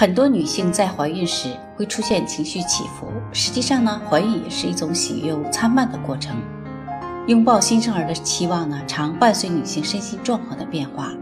[0.00, 6.36] 很多女性在怀孕时会出现情绪起伏，实际上呢，怀孕也是一种喜忧参半的过程。
[7.26, 11.12] 拥抱新生儿的期望呢，常伴随女性身心状况的变化。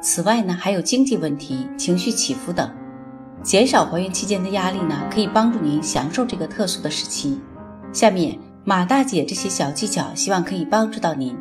[0.00, 2.70] 此外呢，还有经济问题、情绪起伏等。
[3.42, 7.40] 减少怀孕期间的压力呢，可以帮助您享受这个特殊的时期。
[7.92, 11.36] 下面马大姐这些小技巧，希望可以帮助到您。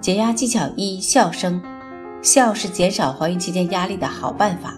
[0.00, 1.62] 减压技巧一：笑声。
[2.20, 4.74] 笑是减少怀孕期间压力的好办法。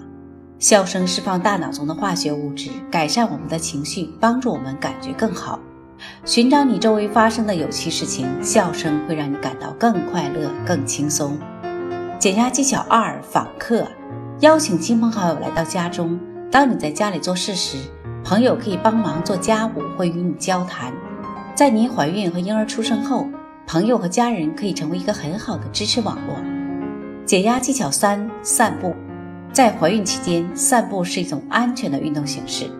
[0.58, 5.60] 笑声释放大脑中的化学物质，改善我们的情绪，帮助我们感觉更好。
[6.24, 11.38] 寻找你周围发生的有趣事情，笑声会让你感到更快乐、更轻松。
[12.18, 13.86] 减压技巧二：访客。
[14.40, 16.18] 邀请亲朋好友来到家中。
[16.50, 17.76] 当你在家里做事时，
[18.24, 20.92] 朋友可以帮忙做家务或与你交谈。
[21.54, 23.26] 在您怀孕和婴儿出生后，
[23.66, 26.36] 朋友和家人可以成为一个很好的支持网络。
[27.26, 28.94] 减压技巧三：散步。
[29.56, 32.70] 在怀孕期间，散步是一种安全的运动形式。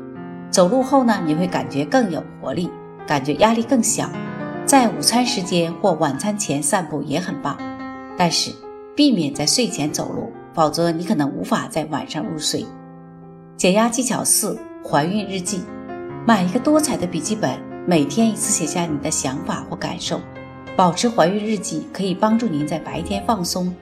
[0.50, 2.70] 走路后呢，你会感觉更有活力，
[3.06, 4.10] 感觉压力更小。
[4.66, 7.56] 在午餐时间或晚餐前散步也很棒，
[8.18, 8.52] 但是
[8.94, 12.66] 避免在睡前走路，否则你可能无法在晚上入睡。
[13.56, 15.62] 减压技巧四：怀孕日记。
[16.26, 20.20] 买一个多彩的笔记本，每天一次写下你的想法或感受。
[20.76, 23.74] 保持怀孕日记可以帮助您在白天放松。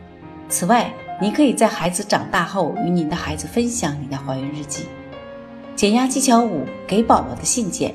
[0.48, 4.86] 此外，你可以在孩子长大后与您的孩子分享你的怀孕日记。
[5.76, 7.94] 减压技巧五：给宝宝的信件。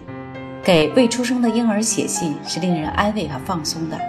[0.63, 3.99] 给未出生的婴儿写信是令人安慰和放松的。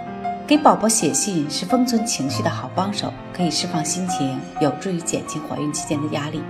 [0.45, 6.41] 给宝宝写信是封存情绪的好帮手，可以释放心情，有助于减轻怀孕期间的压力。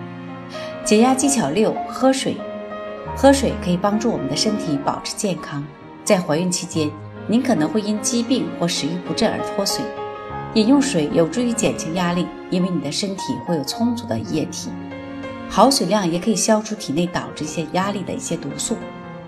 [0.83, 2.37] 减压技巧六：喝水。
[3.15, 5.63] 喝水可以帮助我们的身体保持健康。
[6.03, 6.89] 在怀孕期间，
[7.27, 9.83] 您可能会因疾病或食欲不振而脱水。
[10.53, 14.69] 饮用水有助于减轻压力，因为你的身体会有充足的液体。
[15.49, 18.75] 好水量也可以消除体内导致一些压力的一些毒素。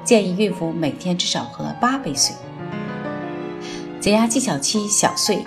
[0.03, 2.35] 建议孕妇每天至少喝八杯水。
[4.01, 5.41] 减压技巧七：小睡。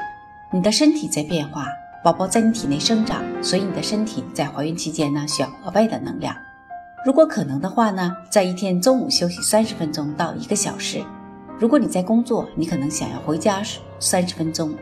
[0.50, 1.66] 你的身体在变化，
[2.02, 6.34] 宝宝在你体内生长，所以你的身体在怀孕期间呢需要额外的能量。
[7.04, 11.04] 如果可能的话呢，在一天中午休息三十分钟到一个小时。
[11.58, 13.62] 如果你在工作，你可能想要回家
[14.00, 14.74] 三十分钟。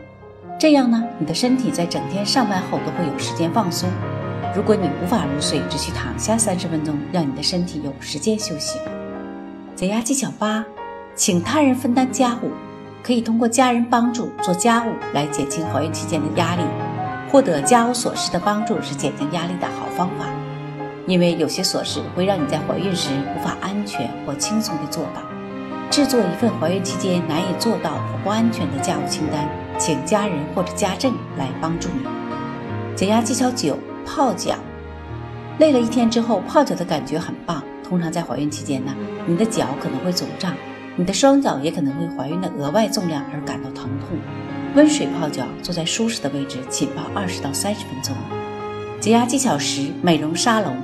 [0.57, 3.89] 这样呢，你的身体在整天上班后都会有时间放松。
[4.55, 8.79] 如果你无法入睡，只需躺下三十分钟，让你的身体有时间休息。
[9.75, 10.63] 减压技巧八，
[11.13, 12.51] 请他人分担家务，
[13.03, 16.61] 可以通过家人帮助做家务来减轻怀孕期间的压力。
[17.29, 20.25] 获得家务琐事的帮助是减轻压力的好方法，
[21.05, 25.21] 因为有些琐事会让你在怀孕时无法安全或轻松地做到。
[25.91, 29.49] 制作一份怀孕期间难以做到或不安全的家务清单。
[29.77, 32.05] 请家人或者家政来帮助你。
[32.95, 34.55] 减压技巧九：泡脚。
[35.59, 37.63] 累了一天之后，泡脚的感觉很棒。
[37.83, 38.95] 通常在怀孕期间呢，
[39.27, 40.53] 你的脚可能会肿胀，
[40.95, 44.17] 你的双脚也可能为怀孕的额外重量而感到疼痛。
[44.75, 48.13] 温水泡脚，坐在舒适的位置，浸泡二十到三十分钟。
[48.99, 50.75] 解压技巧十：美容沙龙。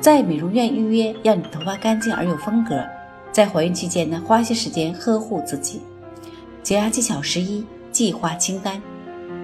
[0.00, 2.82] 在美容院预约，让你头发干净而有风格。
[3.30, 5.82] 在怀孕期间呢，花些时间呵护自己。
[6.62, 7.64] 解压技巧十一。
[8.00, 8.80] 计划清单，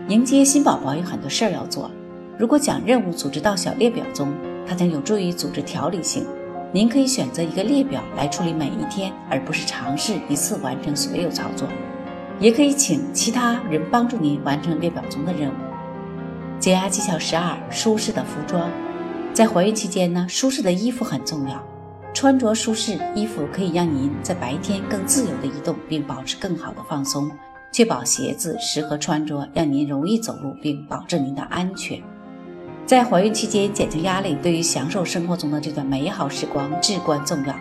[0.08, 1.90] 迎接新宝宝有很多事儿要做。
[2.38, 4.32] 如果将任务组织到小列表中，
[4.66, 6.24] 它将有助于组织条理性。
[6.72, 11.68] 您可以选择一个列表来处理每一天，而不是尝试一次完成所有操作。
[12.40, 16.58] 也可以请其他人帮助您完成列表中的任务。
[16.58, 18.70] 减压技巧十二：舒适的服装。
[19.34, 21.62] 在怀孕期间呢，舒适的衣服很重要。
[22.14, 27.30] 穿着舒适衣服可以让您在白天更自由地移动，并保持更好的放松。
[27.72, 32.02] 确保鞋子适合穿着，让您容易走路，并保证您的安全。
[32.86, 37.54] 在怀孕期间减轻压力，对于享受生活中的这段美好时光至关重要。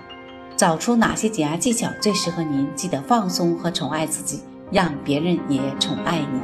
[0.55, 4.41] 找出哪些减压技巧最适合您，记得放松和宠爱自己，
[4.71, 6.39] 让别人也宠爱你。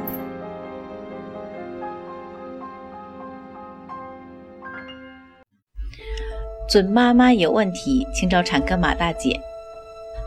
[6.68, 9.40] 准妈妈有问题，请找产科马大姐。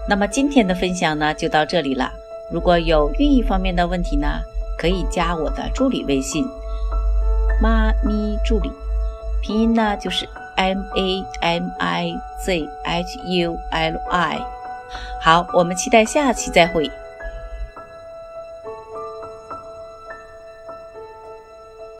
[0.10, 2.12] 那么今天的分享呢，就到这里了。
[2.52, 4.28] 如果有孕育方面的问题呢，
[4.78, 6.46] 可以加我的助理微信
[7.62, 8.72] “妈咪助理”，
[9.42, 12.14] 拼音呢就是 M A M I
[12.44, 14.40] Z H U L I。
[15.22, 16.90] 好，我们期待下期再会。